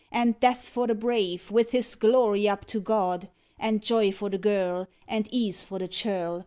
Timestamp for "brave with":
0.95-1.69